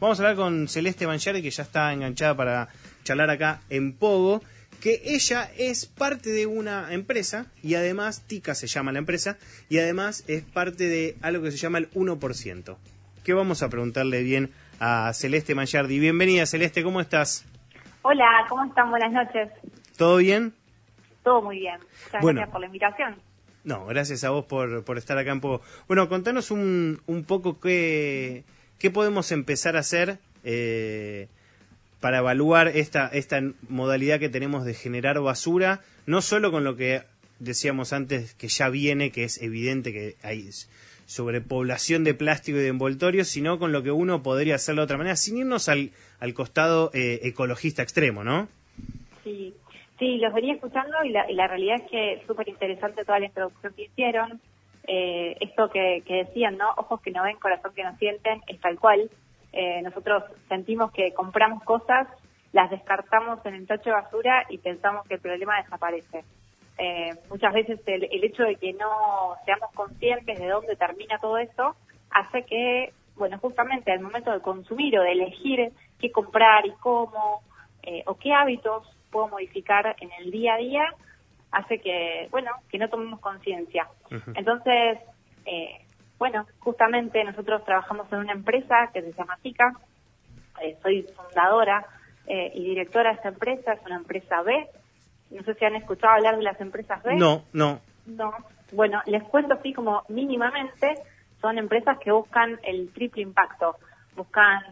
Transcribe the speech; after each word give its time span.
Vamos 0.00 0.18
a 0.18 0.22
hablar 0.22 0.36
con 0.36 0.66
Celeste 0.66 1.04
Banchari, 1.04 1.42
que 1.42 1.50
ya 1.50 1.62
está 1.62 1.92
enganchada 1.92 2.34
para 2.34 2.68
charlar 3.04 3.28
acá 3.28 3.60
en 3.68 3.92
Pogo, 3.92 4.42
que 4.80 5.02
ella 5.04 5.50
es 5.58 5.84
parte 5.84 6.30
de 6.30 6.46
una 6.46 6.94
empresa 6.94 7.46
y 7.62 7.74
además, 7.74 8.22
TICA 8.26 8.54
se 8.54 8.66
llama 8.66 8.92
la 8.92 8.98
empresa, 8.98 9.36
y 9.68 9.78
además 9.78 10.24
es 10.26 10.42
parte 10.42 10.84
de 10.88 11.16
algo 11.20 11.42
que 11.44 11.50
se 11.50 11.58
llama 11.58 11.76
el 11.76 11.90
1%. 11.90 12.76
¿Qué 13.24 13.34
vamos 13.34 13.62
a 13.62 13.68
preguntarle 13.68 14.22
bien 14.22 14.50
a 14.78 15.12
Celeste 15.12 15.54
Manchardi? 15.54 15.98
Bienvenida 15.98 16.46
Celeste, 16.46 16.82
¿cómo 16.82 17.02
estás? 17.02 17.44
Hola, 18.00 18.46
¿cómo 18.48 18.64
están? 18.64 18.88
Buenas 18.88 19.12
noches. 19.12 19.50
¿Todo 19.98 20.16
bien? 20.16 20.54
Todo 21.22 21.42
muy 21.42 21.58
bien. 21.58 21.78
Muchas 22.06 22.22
Bueno. 22.22 22.38
gracias 22.38 22.52
por 22.52 22.60
la 22.62 22.66
invitación. 22.68 23.16
No, 23.64 23.84
gracias 23.84 24.24
a 24.24 24.30
vos 24.30 24.46
por, 24.46 24.82
por 24.84 24.96
estar 24.96 25.18
acá 25.18 25.32
en 25.32 25.42
Pogo. 25.42 25.60
Bueno, 25.86 26.08
contanos 26.08 26.50
un, 26.50 27.02
un 27.06 27.24
poco 27.24 27.60
qué, 27.60 28.44
qué 28.80 28.90
podemos 28.90 29.30
empezar 29.30 29.76
a 29.76 29.80
hacer 29.80 30.18
eh, 30.42 31.28
para 32.00 32.18
evaluar 32.18 32.68
esta, 32.68 33.06
esta 33.08 33.40
modalidad 33.68 34.18
que 34.18 34.30
tenemos 34.30 34.64
de 34.64 34.74
generar 34.74 35.20
basura, 35.20 35.82
no 36.06 36.22
solo 36.22 36.50
con 36.50 36.64
lo 36.64 36.74
que 36.76 37.02
decíamos 37.38 37.92
antes 37.92 38.34
que 38.34 38.48
ya 38.48 38.68
viene, 38.70 39.12
que 39.12 39.24
es 39.24 39.40
evidente 39.40 39.92
que 39.92 40.16
hay 40.22 40.48
sobrepoblación 41.06 42.04
de 42.04 42.14
plástico 42.14 42.58
y 42.58 42.62
de 42.62 42.68
envoltorios, 42.68 43.28
sino 43.28 43.58
con 43.58 43.72
lo 43.72 43.82
que 43.82 43.90
uno 43.90 44.22
podría 44.22 44.54
hacer 44.54 44.76
de 44.76 44.82
otra 44.82 44.96
manera, 44.96 45.16
sin 45.16 45.38
irnos 45.38 45.68
al, 45.68 45.90
al 46.18 46.32
costado 46.34 46.90
eh, 46.94 47.20
ecologista 47.24 47.82
extremo, 47.82 48.24
¿no? 48.24 48.48
Sí, 49.24 49.54
sí, 49.98 50.16
los 50.16 50.32
venía 50.32 50.54
escuchando 50.54 50.96
y 51.04 51.10
la, 51.10 51.30
y 51.30 51.34
la 51.34 51.48
realidad 51.48 51.76
es 51.84 51.90
que 51.90 52.12
es 52.14 52.26
súper 52.26 52.48
interesante 52.48 53.04
toda 53.04 53.20
la 53.20 53.26
introducción 53.26 53.74
que 53.74 53.82
hicieron. 53.82 54.40
Eh, 54.86 55.36
esto 55.40 55.68
que, 55.70 56.02
que 56.06 56.24
decían, 56.24 56.56
¿no? 56.56 56.70
Ojos 56.76 57.00
que 57.00 57.10
no 57.10 57.22
ven, 57.22 57.36
corazón 57.36 57.72
que 57.74 57.84
no 57.84 57.96
sienten, 57.96 58.42
es 58.46 58.60
tal 58.60 58.78
cual. 58.78 59.10
Eh, 59.52 59.82
nosotros 59.82 60.24
sentimos 60.48 60.92
que 60.92 61.12
compramos 61.12 61.62
cosas, 61.64 62.06
las 62.52 62.70
descartamos 62.70 63.44
en 63.46 63.54
el 63.54 63.66
tacho 63.66 63.90
de 63.90 63.96
basura 63.96 64.46
y 64.48 64.58
pensamos 64.58 65.06
que 65.06 65.14
el 65.14 65.20
problema 65.20 65.60
desaparece. 65.62 66.24
Eh, 66.78 67.10
muchas 67.28 67.52
veces 67.52 67.80
el, 67.86 68.04
el 68.04 68.24
hecho 68.24 68.42
de 68.42 68.56
que 68.56 68.72
no 68.72 69.34
seamos 69.44 69.70
conscientes 69.74 70.38
de 70.38 70.48
dónde 70.48 70.76
termina 70.76 71.18
todo 71.18 71.36
eso 71.36 71.76
hace 72.10 72.44
que, 72.44 72.92
bueno, 73.16 73.38
justamente 73.38 73.92
al 73.92 74.00
momento 74.00 74.32
de 74.32 74.40
consumir 74.40 74.98
o 74.98 75.02
de 75.02 75.12
elegir 75.12 75.72
qué 75.98 76.10
comprar 76.10 76.66
y 76.66 76.72
cómo, 76.80 77.42
eh, 77.82 78.02
o 78.06 78.14
qué 78.14 78.32
hábitos 78.32 78.88
puedo 79.10 79.28
modificar 79.28 79.94
en 80.00 80.10
el 80.20 80.30
día 80.30 80.54
a 80.54 80.58
día, 80.58 80.94
hace 81.52 81.80
que, 81.80 82.28
bueno, 82.30 82.50
que 82.68 82.78
no 82.78 82.88
tomemos 82.88 83.20
conciencia. 83.20 83.88
Entonces, 84.34 84.98
eh, 85.46 85.84
bueno, 86.18 86.46
justamente 86.60 87.24
nosotros 87.24 87.64
trabajamos 87.64 88.12
en 88.12 88.18
una 88.18 88.32
empresa 88.32 88.90
que 88.92 89.02
se 89.02 89.12
llama 89.12 89.38
TICA, 89.42 89.72
eh, 90.62 90.76
soy 90.82 91.02
fundadora 91.02 91.86
eh, 92.26 92.52
y 92.54 92.64
directora 92.64 93.10
de 93.10 93.16
esta 93.16 93.28
empresa, 93.28 93.72
es 93.72 93.80
una 93.86 93.96
empresa 93.96 94.42
B. 94.42 94.68
No 95.30 95.42
sé 95.44 95.54
si 95.54 95.64
han 95.64 95.76
escuchado 95.76 96.14
hablar 96.14 96.36
de 96.36 96.42
las 96.42 96.60
empresas 96.60 97.02
B. 97.02 97.16
No, 97.16 97.44
no. 97.52 97.80
No. 98.06 98.32
Bueno, 98.72 99.00
les 99.06 99.22
cuento 99.24 99.54
así 99.54 99.72
como 99.72 100.04
mínimamente, 100.08 100.94
son 101.40 101.58
empresas 101.58 101.98
que 101.98 102.12
buscan 102.12 102.58
el 102.62 102.92
triple 102.92 103.22
impacto. 103.22 103.76
Buscan 104.14 104.62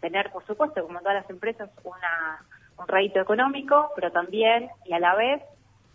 tener, 0.00 0.30
por 0.30 0.44
supuesto, 0.46 0.82
como 0.82 1.00
todas 1.00 1.16
las 1.16 1.30
empresas, 1.30 1.70
una, 1.84 2.44
un 2.78 2.88
rédito 2.88 3.20
económico, 3.20 3.90
pero 3.94 4.10
también 4.10 4.70
y 4.84 4.92
a 4.92 4.98
la 4.98 5.14
vez 5.14 5.42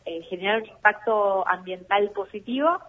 eh, 0.07 0.21
generar 0.29 0.61
un 0.61 0.69
impacto 0.69 1.47
ambiental 1.47 2.09
positivo 2.15 2.79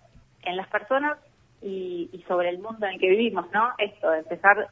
en 0.42 0.56
las 0.56 0.69
personas 0.69 1.19
y, 1.60 2.08
y 2.12 2.22
sobre 2.28 2.48
el 2.50 2.58
mundo 2.58 2.86
en 2.86 2.92
el 2.94 3.00
que 3.00 3.10
vivimos, 3.10 3.47
¿no? 3.52 3.70
Esto, 3.78 4.10
de 4.10 4.20
empezar 4.20 4.69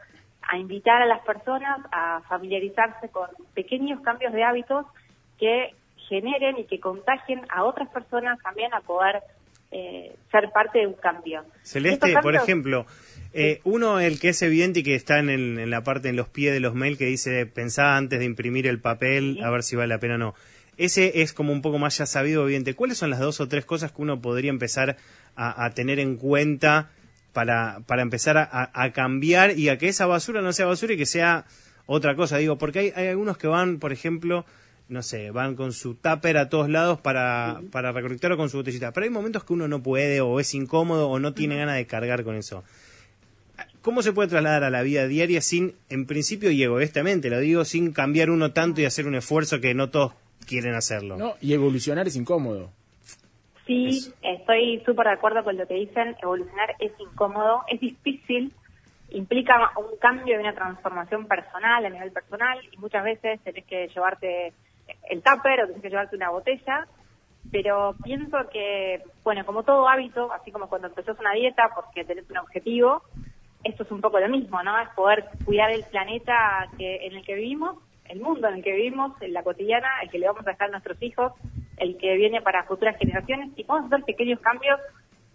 a 0.49 0.57
invitar 0.57 1.03
a 1.03 1.07
las 1.07 1.21
personas 1.27 1.81
a 1.91 2.23
familiarizarse 2.29 3.09
con 3.11 3.29
pequeños 3.55 4.01
cambios 4.03 4.33
de 4.33 4.45
hábitos 4.45 4.87
que 5.41 5.75
generen 6.09 6.57
y 6.59 6.65
que 6.67 6.79
contagien 6.79 7.41
a 7.49 7.65
otras 7.65 7.89
personas 7.89 8.39
también 8.43 8.73
a 8.73 8.81
poder 8.81 9.23
eh, 9.73 10.15
ser 10.31 10.51
parte 10.53 10.79
de 10.79 10.87
un 10.87 10.95
cambio. 10.95 11.45
Celeste, 11.65 12.15
por 12.23 12.37
ejemplo, 12.37 12.87
eh, 13.35 13.61
uno, 13.65 13.99
el 13.99 14.21
que 14.21 14.29
es 14.29 14.41
evidente 14.43 14.81
y 14.81 14.83
que 14.85 14.95
está 14.95 15.19
en, 15.19 15.29
el- 15.29 15.59
en 15.59 15.71
la 15.71 15.83
parte, 15.83 16.09
en 16.09 16.15
los 16.17 16.29
pies 16.29 16.53
de 16.55 16.61
los 16.61 16.75
mails, 16.75 16.97
que 16.99 17.07
dice, 17.07 17.45
pensá 17.47 17.97
antes 17.97 18.21
de 18.21 18.25
imprimir 18.25 18.69
el 18.69 18.81
papel, 18.81 19.35
Sí. 19.35 19.43
a 19.43 19.51
ver 19.51 19.65
si 19.65 19.75
vale 19.75 19.89
la 19.93 19.99
pena 19.99 20.15
o 20.15 20.19
no. 20.19 20.35
Ese 20.77 21.23
es 21.23 21.33
como 21.33 21.53
un 21.53 21.63
poco 21.63 21.79
más 21.79 21.97
ya 21.99 22.07
sabido, 22.07 22.45
evidente. 22.45 22.75
¿Cuáles 22.75 22.99
son 22.99 23.11
las 23.11 23.21
dos 23.21 23.41
o 23.41 23.49
tres 23.49 23.65
cosas 23.65 23.93
que 23.93 24.03
uno 24.03 24.21
podría 24.21 24.51
empezar 24.51 24.97
a, 25.35 25.65
a 25.65 25.71
tener 25.71 25.99
en 25.99 26.17
cuenta 26.17 26.91
para, 27.37 27.81
para 27.87 28.01
empezar 28.01 28.39
a, 28.39 28.93
cambiar 28.93 29.59
y 29.59 29.69
a 29.69 29.77
que 29.77 29.89
esa 29.89 30.07
basura 30.07 30.41
no 30.41 30.55
sea 30.55 30.65
basura 30.65 30.95
y 30.95 30.97
que 30.97 31.05
sea 31.05 31.45
otra 31.85 32.17
cosa? 32.17 32.39
Digo, 32.39 32.57
porque 32.57 32.79
hay, 32.79 32.93
hay 32.97 33.09
algunos 33.09 33.37
que 33.37 33.47
van, 33.47 33.79
por 33.79 33.93
ejemplo, 33.93 34.47
no 34.89 35.03
sé, 35.03 35.33
van 35.33 35.55
con 35.55 35.75
su 35.75 35.97
tupper 35.97 36.39
a 36.39 36.49
todos 36.49 36.71
lados 36.71 36.99
para, 36.99 37.61
para 37.71 37.93
recolectar 37.93 38.33
o 38.33 38.39
con 38.39 38.49
su 38.49 38.57
botellita. 38.57 38.91
Pero 38.93 39.05
hay 39.05 39.11
momentos 39.11 39.45
que 39.45 39.53
uno 39.53 39.69
no 39.69 39.83
puede 39.83 40.23
o 40.23 40.41
es 40.41 40.55
incómodo 40.55 41.11
o 41.11 41.19
no 41.19 41.35
tiene 41.35 41.59
ganas 41.59 41.77
de 41.77 41.87
cargar 41.87 42.25
con 42.25 42.37
eso. 42.37 42.65
¿Cómo 43.83 44.03
se 44.03 44.15
puede 44.15 44.31
trasladar 44.31 44.65
a 44.65 44.71
la 44.71 44.81
vida 44.81 45.07
diaria 45.07 45.43
sin, 45.43 45.75
en 45.91 46.07
principio 46.07 46.51
y 46.51 46.63
egoístamente, 46.63 47.29
lo 47.29 47.39
digo, 47.39 47.67
sin 47.67 47.93
cambiar 47.93 48.31
uno 48.31 48.53
tanto 48.53 48.81
y 48.81 48.87
hacer 48.87 49.07
un 49.07 49.15
esfuerzo 49.15 49.61
que 49.61 49.75
no 49.75 49.91
todos 49.91 50.15
quieren 50.47 50.75
hacerlo? 50.75 51.17
No, 51.17 51.35
y 51.41 51.53
evolucionar 51.53 52.07
es 52.07 52.17
incómodo. 52.17 52.71
Sí, 53.67 53.89
Eso. 53.89 54.15
estoy 54.23 54.81
súper 54.87 55.07
de 55.09 55.13
acuerdo 55.15 55.43
con 55.43 55.57
lo 55.57 55.67
que 55.67 55.75
dicen. 55.75 56.17
Evolucionar 56.23 56.77
es 56.79 56.93
incómodo, 57.01 57.63
es 57.69 57.81
difícil, 57.81 58.53
implica 59.11 59.73
un 59.77 59.99
cambio 59.99 60.37
y 60.37 60.41
una 60.41 60.55
transformación 60.55 61.27
personal 61.27 61.85
a 61.85 61.91
nivel 61.91 62.13
personal 62.13 62.59
y 62.71 62.77
muchas 62.77 63.03
veces 63.03 63.41
tenés 63.43 63.65
que 63.65 63.89
llevarte 63.89 64.53
el 65.11 65.23
tupper 65.23 65.63
o 65.63 65.67
tenés 65.67 65.83
que 65.83 65.91
llevarte 65.91 66.17
una 66.17 66.31
botella. 66.31 66.87
Pero 67.51 67.95
pienso 68.03 68.37
que, 68.53 69.03
bueno, 69.23 69.45
como 69.47 69.63
todo 69.63 69.89
hábito, 69.89 70.33
así 70.33 70.51
como 70.51 70.69
cuando 70.69 70.89
empezás 70.89 71.19
una 71.19 71.33
dieta 71.33 71.71
porque 71.75 72.05
tenés 72.05 72.29
un 72.29 72.39
objetivo, 72.39 73.03
esto 73.63 73.83
es 73.85 73.91
un 73.91 74.01
poco 74.01 74.19
lo 74.19 74.29
mismo, 74.29 74.63
¿no? 74.63 74.79
Es 74.81 74.89
poder 74.91 75.25
cuidar 75.45 75.71
el 75.71 75.85
planeta 75.85 76.69
que, 76.77 77.07
en 77.07 77.15
el 77.17 77.25
que 77.25 77.35
vivimos, 77.35 77.79
el 78.09 78.21
mundo 78.21 78.49
en 78.49 78.55
el 78.55 78.63
que 78.65 78.73
vivimos, 78.73 79.21
en 79.21 79.33
la 79.33 79.43
cotidiana, 79.43 79.89
el 80.03 80.11
que 80.11 80.19
le 80.19 80.27
vamos 80.27 80.47
a 80.47 80.51
dejar 80.51 80.69
a 80.69 80.73
nuestros 80.73 81.01
hijos, 81.03 81.33
el 81.77 81.97
que 81.99 82.17
viene 82.17 82.41
para 82.41 82.65
futuras 82.65 82.97
generaciones, 82.99 83.51
y 83.57 83.65
podemos 83.65 83.93
hacer 83.93 84.05
pequeños 84.05 84.41
cambios 84.41 84.81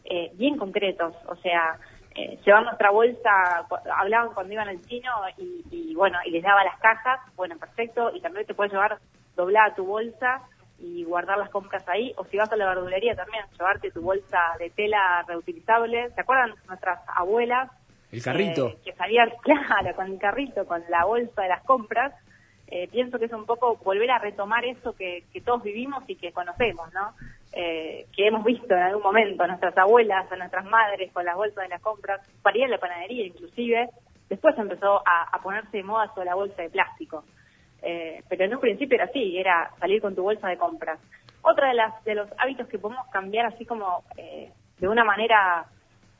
eh, 0.05 0.31
bien 0.35 0.57
concretos, 0.57 1.13
o 1.27 1.35
sea, 1.37 1.77
eh, 2.15 2.39
llevar 2.45 2.63
nuestra 2.63 2.89
bolsa, 2.91 3.67
hablaban 3.95 4.33
cuando 4.33 4.53
iban 4.53 4.67
al 4.67 4.81
chino 4.81 5.11
y, 5.37 5.63
y, 5.71 5.95
bueno, 5.95 6.17
y 6.25 6.31
les 6.31 6.43
daba 6.43 6.63
las 6.63 6.77
cajas, 6.79 7.19
bueno, 7.35 7.57
perfecto, 7.57 8.11
y 8.13 8.19
también 8.19 8.45
te 8.45 8.53
puedes 8.53 8.73
llevar 8.73 8.97
doblada 9.35 9.75
tu 9.75 9.85
bolsa 9.85 10.41
y 10.77 11.03
guardar 11.03 11.37
las 11.37 11.49
compras 11.49 11.87
ahí, 11.87 12.13
o 12.17 12.25
si 12.25 12.37
vas 12.37 12.51
a 12.51 12.55
la 12.55 12.65
verdulería 12.65 13.15
también, 13.15 13.45
llevarte 13.57 13.91
tu 13.91 14.01
bolsa 14.01 14.39
de 14.59 14.71
tela 14.71 15.23
reutilizable, 15.27 16.09
¿se 16.09 16.21
acuerdan 16.21 16.55
nuestras 16.67 16.99
abuelas? 17.15 17.69
El 18.11 18.21
carrito. 18.21 18.67
eh, 18.67 18.77
que 18.83 18.93
salían, 18.93 19.29
claro, 19.41 19.95
con 19.95 20.07
el 20.07 20.19
carrito, 20.19 20.65
con 20.65 20.83
la 20.89 21.05
bolsa 21.05 21.43
de 21.43 21.49
las 21.49 21.63
compras. 21.63 22.13
Eh, 22.73 22.87
pienso 22.89 23.19
que 23.19 23.25
es 23.25 23.33
un 23.33 23.45
poco 23.45 23.75
volver 23.83 24.09
a 24.11 24.19
retomar 24.19 24.63
eso 24.63 24.95
que, 24.95 25.25
todos 25.45 25.61
vivimos 25.61 26.03
y 26.07 26.15
que 26.15 26.31
conocemos, 26.31 26.91
¿no? 26.93 27.13
Eh, 27.51 28.05
que 28.15 28.27
hemos 28.27 28.45
visto 28.45 28.73
en 28.73 28.81
algún 28.81 29.03
momento 29.03 29.43
a 29.43 29.47
nuestras 29.47 29.77
abuelas, 29.77 30.31
a 30.31 30.37
nuestras 30.37 30.63
madres 30.63 31.11
con 31.11 31.25
las 31.25 31.35
bolsas 31.35 31.63
de 31.65 31.67
las 31.67 31.81
compras, 31.81 32.21
para 32.41 32.57
ir 32.57 32.63
a 32.63 32.69
la 32.69 32.77
panadería 32.77 33.25
inclusive. 33.25 33.89
Después 34.29 34.57
empezó 34.57 35.03
a, 35.05 35.37
ponerse 35.43 35.75
de 35.77 35.83
moda 35.83 36.13
toda 36.13 36.25
la 36.25 36.35
bolsa 36.35 36.61
de 36.61 36.69
plástico. 36.69 37.25
Eh, 37.81 38.23
pero 38.29 38.45
en 38.45 38.53
un 38.53 38.61
principio 38.61 38.95
era 38.95 39.05
así, 39.05 39.37
era 39.37 39.71
salir 39.77 40.01
con 40.01 40.15
tu 40.15 40.23
bolsa 40.23 40.47
de 40.47 40.57
compras. 40.57 40.99
Otra 41.41 41.67
de 41.67 41.73
las 41.73 42.01
de 42.05 42.15
los 42.15 42.29
hábitos 42.37 42.69
que 42.69 42.79
podemos 42.79 43.05
cambiar 43.07 43.47
así 43.47 43.65
como 43.65 44.03
eh, 44.15 44.49
de 44.79 44.87
una 44.87 45.03
manera 45.03 45.65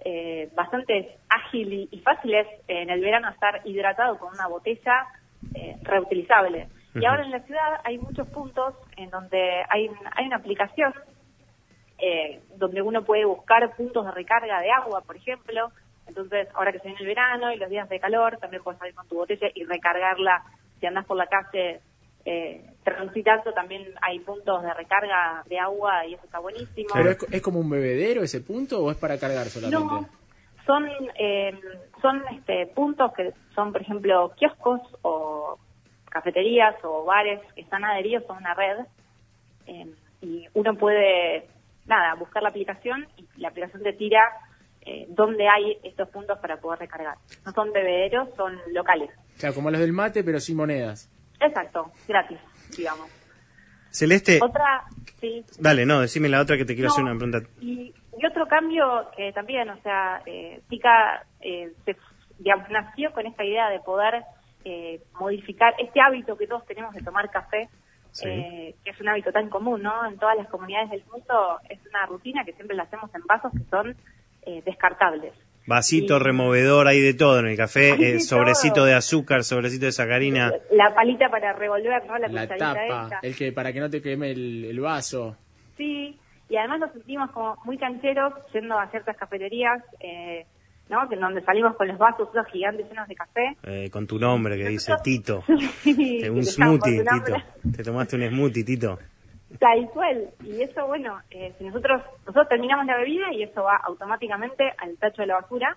eh, 0.04 0.50
bastante 0.56 1.18
ágil 1.30 1.88
y, 1.92 2.00
fácil 2.00 2.34
es 2.34 2.48
en 2.68 2.90
el 2.90 3.00
verano 3.00 3.30
estar 3.30 3.62
hidratado 3.66 4.18
con 4.18 4.34
una 4.34 4.48
botella 4.48 5.06
eh, 5.56 5.78
reutilizable. 5.84 6.68
Y 6.94 7.06
ahora 7.06 7.24
en 7.24 7.32
la 7.32 7.40
ciudad 7.42 7.80
hay 7.84 7.98
muchos 7.98 8.28
puntos 8.28 8.76
en 8.98 9.10
donde 9.10 9.64
hay, 9.70 9.90
hay 10.14 10.26
una 10.26 10.36
aplicación 10.36 10.94
eh, 11.98 12.42
donde 12.58 12.82
uno 12.82 13.04
puede 13.04 13.26
buscar 13.26 13.76
puntos 13.76 14.06
de 14.06 14.12
recarga 14.12 14.60
de 14.60 14.72
agua, 14.72 15.02
por 15.02 15.16
ejemplo. 15.16 15.72
Entonces, 16.08 16.48
ahora 16.56 16.72
que 16.72 16.80
se 16.80 16.88
viene 16.88 17.00
el 17.00 17.08
verano 17.08 17.52
y 17.54 17.58
los 17.58 17.70
días 17.70 17.88
de 17.88 18.00
calor, 18.00 18.38
también 18.40 18.64
puedes 18.64 18.80
salir 18.80 18.96
con 18.96 19.08
tu 19.08 19.16
botella 19.16 19.48
y 19.54 19.64
recargarla. 19.64 20.44
Si 20.80 20.86
andas 20.86 21.06
por 21.06 21.16
la 21.16 21.28
calle 21.28 21.80
eh, 22.26 22.66
transitando, 22.84 23.54
también 23.54 23.84
hay 24.02 24.20
puntos 24.20 24.62
de 24.64 24.74
recarga 24.74 25.44
de 25.48 25.60
agua 25.60 26.06
y 26.06 26.16
eso 26.16 26.26
está 26.26 26.40
buenísimo. 26.40 26.90
¿Pero 26.94 27.12
es, 27.12 27.18
es 27.32 27.42
como 27.42 27.60
un 27.60 27.70
bebedero 27.70 28.24
ese 28.24 28.42
punto 28.42 28.84
o 28.84 28.92
es 28.92 28.98
para 28.98 29.18
cargar 29.18 29.46
solamente? 29.46 29.86
No, 29.86 30.10
son 30.66 30.88
eh, 31.18 31.60
son 32.02 32.24
este, 32.36 32.68
puntos 32.68 33.14
que 33.14 33.34
son, 33.56 33.72
por 33.72 33.82
ejemplo, 33.82 34.32
kioscos 34.38 34.82
o 35.02 35.31
cafeterías 36.12 36.76
o 36.84 37.06
bares 37.06 37.40
que 37.56 37.62
están 37.62 37.84
adheridos 37.84 38.30
a 38.30 38.34
una 38.34 38.54
red 38.54 38.78
eh, 39.66 39.88
y 40.22 40.46
uno 40.54 40.76
puede, 40.76 41.48
nada, 41.86 42.14
buscar 42.16 42.44
la 42.44 42.50
aplicación 42.50 43.08
y 43.18 43.28
la 43.38 43.48
aplicación 43.48 43.82
te 43.82 43.94
tira 43.94 44.22
eh, 44.82 45.06
dónde 45.10 45.48
hay 45.48 45.78
estos 45.84 46.10
puntos 46.10 46.38
para 46.40 46.58
poder 46.58 46.80
recargar. 46.80 47.16
No 47.46 47.52
son 47.54 47.72
bebederos, 47.72 48.30
son 48.36 48.60
locales. 48.74 49.10
O 49.36 49.40
sea, 49.40 49.54
como 49.54 49.72
los 49.72 49.80
del 49.80 49.94
mate, 49.94 50.24
pero 50.24 50.40
sin 50.40 50.58
monedas. 50.58 51.10
Exacto, 51.40 51.92
gratis, 52.08 52.38
digamos. 52.78 53.10
Celeste. 53.90 54.40
Otra, 54.42 54.84
sí. 55.20 55.44
Dale, 55.60 55.86
no, 55.86 56.02
decime 56.02 56.30
la 56.30 56.42
otra 56.42 56.58
que 56.58 56.66
te 56.66 56.76
quiero 56.76 56.90
No, 56.90 56.94
hacer 56.94 57.04
una 57.04 57.16
pregunta. 57.16 57.50
Y, 57.60 57.94
y 58.18 58.26
otro 58.26 58.48
cambio 58.48 59.10
que 59.16 59.32
también, 59.34 59.70
o 59.70 59.82
sea, 59.82 60.22
eh, 60.26 60.62
Tica 60.70 61.26
eh, 61.42 61.74
se, 61.86 61.96
digamos, 62.40 62.70
nació 62.70 63.12
con 63.12 63.26
esta 63.26 63.44
idea 63.44 63.70
de 63.70 63.80
poder 63.80 64.24
eh, 64.66 65.02
modificar 65.20 65.74
este 65.80 66.00
hábito 66.02 66.38
que 66.38 66.48
todos 66.48 66.66
tenemos 66.66 66.94
de 66.94 67.02
tomar 67.02 67.30
café, 67.30 67.70
Sí. 68.12 68.28
eh, 68.28 68.76
que 68.84 68.90
es 68.92 69.00
un 69.00 69.08
hábito 69.08 69.32
tan 69.32 69.50
común, 69.50 69.82
¿no? 69.84 70.06
En 70.06 70.18
todas 70.18 70.36
las 70.38 70.48
comunidades 70.50 70.90
del 70.90 71.04
mundo 71.12 71.60
es 71.70 71.80
una 71.88 72.06
rutina 72.08 72.44
que 72.44 72.52
siempre 72.54 72.76
la 72.76 72.84
hacemos 72.84 73.10
en 73.16 73.22
vasos 73.26 73.52
que 73.54 73.64
son 73.70 73.96
eh, 74.44 74.62
descartables. 74.66 75.34
Vasito, 75.68 76.18
Y- 76.18 76.20
removedor, 76.20 76.88
hay 76.88 77.00
de 77.00 77.14
todo 77.14 77.40
en 77.40 77.46
el 77.48 77.56
café, 77.56 77.92
eh, 77.92 78.14
de 78.14 78.20
sobrecito 78.20 78.74
todo. 78.76 78.86
de 78.86 78.96
azúcar, 78.96 79.44
sobrecito 79.44 79.86
de 79.86 79.92
sacarina. 79.92 80.52
La 80.72 80.94
palita 80.96 81.30
para 81.30 81.54
revolver, 81.54 82.04
¿no? 82.08 82.18
La, 82.18 82.28
La 82.28 82.48
tapa, 82.48 82.84
esta. 82.86 83.20
el 83.22 83.36
que 83.36 83.52
para 83.52 83.72
que 83.72 83.80
no 83.80 83.90
te 83.90 84.02
queme 84.02 84.32
el, 84.32 84.66
el 84.66 84.80
vaso. 84.80 85.38
Sí, 85.78 86.18
y 86.50 86.58
además 86.58 86.80
nos 86.80 86.92
sentimos 86.94 87.30
como 87.32 87.56
muy 87.64 87.78
cancheros 87.78 88.34
yendo 88.52 88.78
a 88.78 88.88
ciertas 88.88 89.16
cafeterías, 89.16 89.82
eh, 90.00 90.46
¿no? 90.92 91.08
Que 91.10 91.16
en 91.16 91.22
donde 91.22 91.42
salimos 91.42 91.76
con 91.76 91.88
los 91.88 91.98
vasos 91.98 92.30
esos 92.30 92.46
gigantes 92.48 92.88
llenos 92.88 93.08
de 93.08 93.16
café. 93.16 93.58
eh, 93.64 93.90
con 93.90 94.06
tu 94.06 94.20
nombre 94.20 94.58
que 94.58 94.68
dice 94.68 94.94
Tito. 95.04 95.44
Sí, 95.82 96.22
un 96.30 96.44
smoothie. 96.44 97.04
Tito. 97.04 97.36
Te 97.76 97.84
tomaste 97.84 98.18
un 98.18 98.30
smoothie, 98.30 98.64
Tito. 98.64 99.00
Tal 99.60 99.90
cual. 99.90 100.30
Y 100.44 100.62
eso, 100.62 100.86
bueno, 100.88 101.20
eh, 101.32 101.54
si 101.58 101.64
nosotros 101.66 102.02
nosotros 102.26 102.48
terminamos 102.50 102.86
la 102.86 102.98
bebida 102.98 103.34
y 103.34 103.44
eso 103.44 103.64
va 103.64 103.78
automáticamente 103.78 104.72
al 104.78 104.96
tacho 104.98 105.22
de 105.24 105.28
la 105.28 105.42
basura 105.42 105.76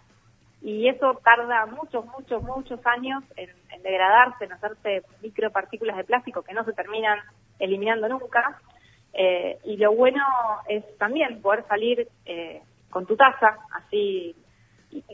y 0.62 0.88
eso 0.88 1.20
tarda 1.25 1.67
muchos, 1.67 2.05
muchos, 2.06 2.43
muchos 2.43 2.81
años 2.87 3.22
en, 3.37 3.50
en 3.70 3.82
degradarse, 3.82 4.44
en 4.44 4.52
hacerse 4.52 5.02
micropartículas 5.22 5.96
de 5.96 6.05
plástico 6.05 6.43
que 6.43 6.55
no 6.55 6.64
se 6.64 6.72
terminan 6.72 7.19
eliminando 7.58 8.08
nunca. 8.08 8.58
Eh, 9.12 9.58
y 9.64 9.76
lo 9.76 9.93
bueno 9.94 10.22
es 10.69 10.82
también 10.99 11.40
poder 11.43 11.64
salir 11.69 12.08
eh, 12.26 12.62
con 12.90 13.06
tu 13.06 13.17
taza, 13.17 13.58
así, 13.75 14.34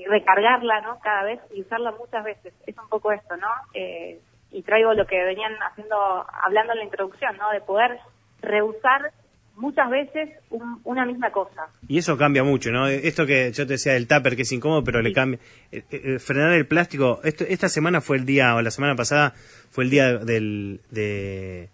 recargarla, 0.08 0.80
¿no? 0.82 0.98
Cada 1.00 1.22
vez 1.24 1.40
y 1.54 1.62
usarla 1.62 1.92
muchas 1.92 2.24
veces. 2.24 2.52
Es 2.66 2.76
un 2.76 2.88
poco 2.88 3.12
esto, 3.12 3.36
¿no? 3.36 3.48
Eh, 3.74 4.18
y 4.52 4.62
traigo 4.62 4.92
lo 4.94 5.06
que 5.06 5.22
venían 5.24 5.52
haciendo, 5.62 5.96
hablando 6.42 6.72
en 6.72 6.78
la 6.80 6.84
introducción, 6.84 7.36
¿no? 7.36 7.50
De 7.50 7.60
poder 7.60 7.98
reusar 8.42 9.12
muchas 9.56 9.90
veces 9.90 10.30
un- 10.50 10.80
una 10.84 11.04
misma 11.04 11.30
cosa. 11.30 11.66
Y 11.86 11.98
eso 11.98 12.16
cambia 12.16 12.42
mucho, 12.42 12.70
¿no? 12.70 12.86
Esto 12.88 13.26
que 13.26 13.52
yo 13.52 13.66
te 13.66 13.74
decía 13.74 13.92
del 13.92 14.08
tupper, 14.08 14.34
que 14.36 14.42
es 14.42 14.52
incómodo, 14.52 14.82
pero 14.84 15.02
le 15.02 15.12
cambia. 15.12 15.38
eh, 15.72 15.84
eh, 15.90 16.18
frenar 16.18 16.52
el 16.52 16.66
plástico. 16.66 17.20
Esto, 17.24 17.44
esta 17.48 17.68
semana 17.68 18.00
fue 18.00 18.16
el 18.16 18.24
día, 18.24 18.54
o 18.56 18.62
la 18.62 18.70
semana 18.70 18.96
pasada, 18.96 19.34
fue 19.70 19.84
el 19.84 19.90
día 19.90 20.16
del. 20.18 20.80
De, 20.90 21.68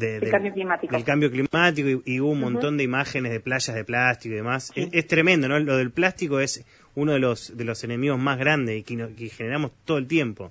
de- 0.00 0.14
El 0.16 0.20
del- 0.22 0.30
cambio 0.32 0.52
climático. 0.52 0.94
del 0.96 1.04
cambio 1.04 1.30
climático 1.30 1.88
y, 1.88 2.02
y 2.14 2.20
hubo 2.20 2.30
un 2.32 2.40
montón 2.40 2.76
de 2.76 2.82
imágenes 2.84 3.30
de 3.30 3.38
playas 3.40 3.74
de 3.76 3.84
plástico 3.84 4.32
y 4.32 4.36
demás. 4.38 4.72
Sí. 4.74 4.80
Es, 4.82 4.88
es 4.92 5.06
tremendo, 5.06 5.46
¿no? 5.48 5.58
Lo 5.60 5.76
del 5.76 5.92
plástico 5.92 6.40
es 6.40 6.66
uno 6.96 7.12
de 7.12 7.20
los, 7.20 7.56
de 7.56 7.64
los 7.64 7.84
enemigos 7.84 8.18
más 8.18 8.36
grandes 8.38 8.76
y 8.78 8.82
que, 8.82 8.96
no- 8.96 9.14
que 9.16 9.28
generamos 9.28 9.70
todo 9.84 9.98
el 9.98 10.08
tiempo. 10.08 10.50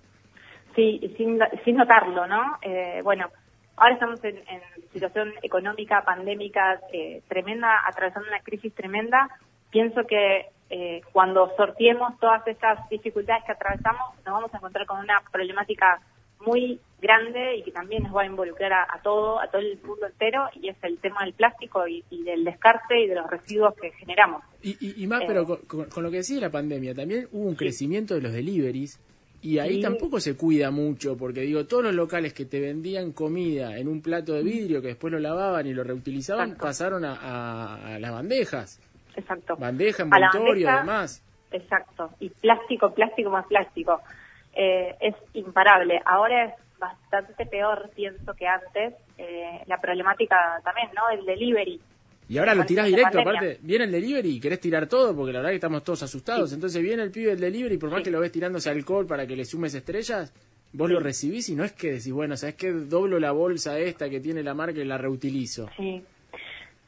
Sí, 0.76 1.02
sin, 1.18 1.38
sin 1.66 1.76
notarlo, 1.76 2.26
¿no? 2.28 2.58
Eh, 2.62 3.02
bueno, 3.04 3.28
ahora 3.76 3.96
estamos 3.96 4.24
en, 4.24 4.38
en 4.38 4.62
situación 4.94 5.34
económica, 5.42 6.04
pandémica 6.06 6.80
eh, 6.94 7.22
tremenda, 7.28 7.82
atravesando 7.86 8.30
una 8.30 8.40
crisis 8.40 8.74
tremenda. 8.74 9.28
Pienso 9.72 10.02
que 10.08 10.46
eh, 10.70 11.02
cuando 11.12 11.52
sorteemos 11.58 12.18
todas 12.20 12.46
estas 12.48 12.88
dificultades 12.90 13.44
que 13.46 13.52
atravesamos, 13.52 14.16
nos 14.26 14.34
vamos 14.34 14.54
a 14.54 14.58
encontrar 14.58 14.86
con 14.86 15.00
una 15.00 15.22
problemática 15.32 16.00
muy 16.46 16.80
grande 17.02 17.58
y 17.58 17.64
que 17.64 17.72
también 17.72 18.04
nos 18.04 18.16
va 18.16 18.24
a 18.24 18.26
involucrar 18.26 18.74
a, 18.74 18.84
a 18.84 19.02
todo, 19.02 19.40
a 19.40 19.48
todo 19.48 19.62
el 19.62 19.80
mundo 19.84 20.06
entero, 20.06 20.44
y 20.62 20.68
es 20.70 20.76
el 20.84 20.98
tema 20.98 21.24
del 21.24 21.34
plástico 21.34 21.88
y, 21.88 22.04
y 22.10 22.24
del 22.24 22.44
descarte 22.44 23.00
y 23.02 23.08
de 23.08 23.16
los 23.16 23.30
residuos 23.30 23.74
que 23.76 23.92
generamos. 23.92 24.44
Y, 24.62 24.72
y, 24.86 25.04
y 25.04 25.08
más, 25.08 25.22
Eh. 25.22 25.26
pero 25.28 25.46
con, 25.46 25.58
con- 25.68 25.86
con 25.86 26.04
lo 26.04 26.12
que 26.12 26.18
decía 26.18 26.36
de 26.36 26.42
la 26.42 26.50
pandemia, 26.52 26.94
también 26.94 27.28
hubo 27.32 27.48
un 27.48 27.56
crecimiento 27.56 28.16
de 28.16 28.22
los 28.22 28.34
deliveries 28.34 29.00
y 29.42 29.60
ahí 29.60 29.76
Sí. 29.76 29.82
tampoco 29.82 30.20
se 30.20 30.36
cuida 30.36 30.70
mucho, 30.72 31.16
porque 31.16 31.42
digo, 31.42 31.66
todos 31.66 31.84
los 31.84 31.94
locales 31.96 32.34
que 32.34 32.44
te 32.46 32.60
vendían 32.60 33.14
comida 33.14 33.78
en 33.78 33.88
un 33.88 34.02
plato 34.02 34.34
de 34.34 34.44
vidrio 34.44 34.82
que 34.82 34.90
después 34.90 35.14
lo 35.14 35.20
lavaban 35.20 35.66
y 35.68 35.74
lo 35.74 35.86
reutilizaban, 35.86 36.50
Exacto. 36.50 36.66
pasaron 36.66 37.06
a, 37.06 37.14
a- 37.16 37.96
a 37.96 38.00
las 38.00 38.12
bandejas. 38.12 38.82
Exacto. 39.16 39.56
Bandeja, 39.56 40.04
envoltorio, 40.04 40.70
además. 40.70 41.24
Exacto. 41.52 42.10
Y 42.20 42.30
plástico, 42.30 42.94
plástico 42.94 43.30
más 43.30 43.46
plástico. 43.48 44.02
Eh, 44.62 44.94
es 45.00 45.16
imparable. 45.36 46.02
Ahora 46.06 46.46
es 46.48 46.54
bastante 46.78 47.46
peor, 47.46 47.90
pienso, 47.96 48.34
que 48.34 48.46
antes. 48.46 48.94
Eh, 49.18 49.62
la 49.68 49.80
problemática 49.80 50.36
también, 50.66 50.90
¿no? 50.96 51.10
El 51.18 51.26
delivery. 51.26 51.80
Y 52.28 52.38
ahora 52.38 52.54
lo 52.54 52.60
Con 52.62 52.68
tirás 52.68 52.86
directo, 52.88 53.18
pandemia. 53.24 53.40
aparte, 53.40 53.58
viene 53.62 53.86
el 53.86 53.92
delivery 53.92 54.36
y 54.36 54.40
querés 54.40 54.60
tirar 54.60 54.88
todo, 54.88 55.16
porque 55.16 55.32
la 55.32 55.40
verdad 55.40 55.52
que 55.52 55.56
estamos 55.56 55.84
todos 55.84 56.04
asustados. 56.04 56.52
Entonces 56.54 56.82
viene 56.82 57.04
el 57.04 57.12
pibe 57.12 57.32
del 57.32 57.40
delivery 57.40 57.78
por 57.78 57.90
más 57.90 58.00
Sí. 58.00 58.04
que 58.06 58.12
lo 58.12 58.20
ves 58.20 58.32
tirándose 58.34 58.70
alcohol 58.70 59.08
para 59.08 59.26
que 59.26 59.36
le 59.36 59.46
sumes 59.46 59.74
estrellas, 59.76 60.34
vos 60.74 60.90
lo 60.90 61.00
recibís 61.00 61.48
y 61.50 61.56
no 61.56 61.64
es 61.64 61.72
que 61.74 61.88
decís, 61.94 62.12
bueno, 62.12 62.36
¿sabes 62.38 62.56
qué? 62.56 62.72
Doblo 62.72 63.18
la 63.20 63.32
bolsa 63.32 63.80
esta 63.80 64.10
que 64.10 64.20
tiene 64.20 64.44
la 64.44 64.54
marca 64.54 64.80
y 64.80 64.86
la 64.86 64.98
reutilizo. 64.98 65.70
Sí. 65.78 66.04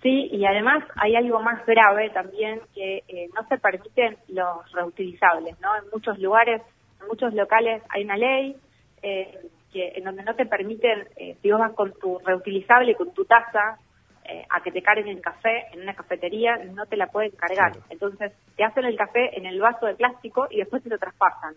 Sí, 0.03 0.29
y 0.31 0.45
además 0.45 0.83
hay 0.95 1.15
algo 1.15 1.39
más 1.41 1.63
grave 1.65 2.09
también 2.11 2.59
que 2.73 3.03
eh, 3.07 3.29
no 3.35 3.47
se 3.47 3.57
permiten 3.59 4.17
los 4.29 4.71
reutilizables, 4.73 5.59
¿no? 5.61 5.75
En 5.77 5.83
muchos 5.93 6.17
lugares, 6.19 6.61
en 7.01 7.07
muchos 7.07 7.33
locales 7.33 7.81
hay 7.89 8.03
una 8.03 8.17
ley 8.17 8.55
eh, 9.01 9.37
que 9.73 9.93
en 9.95 10.03
donde 10.03 10.23
no 10.23 10.35
te 10.35 10.45
permiten, 10.45 11.07
eh, 11.15 11.37
si 11.41 11.49
vos 11.51 11.59
vas 11.59 11.73
con 11.73 11.93
tu 11.99 12.19
reutilizable, 12.19 12.95
con 12.95 13.13
tu 13.13 13.25
taza, 13.25 13.77
eh, 14.25 14.45
a 14.49 14.61
que 14.61 14.71
te 14.71 14.81
carguen 14.83 15.07
el 15.07 15.21
café 15.21 15.65
en 15.73 15.81
una 15.81 15.95
cafetería, 15.95 16.57
no 16.57 16.85
te 16.85 16.97
la 16.97 17.07
pueden 17.07 17.31
cargar. 17.31 17.71
Claro. 17.71 17.85
Entonces 17.89 18.31
te 18.55 18.63
hacen 18.63 18.85
el 18.85 18.95
café 18.95 19.35
en 19.37 19.45
el 19.45 19.59
vaso 19.59 19.85
de 19.87 19.95
plástico 19.95 20.47
y 20.49 20.57
después 20.57 20.83
te 20.83 20.89
lo 20.89 20.97
traspasan. 20.99 21.55